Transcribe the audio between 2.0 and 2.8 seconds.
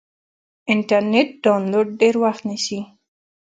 ډېر وخت نیسي.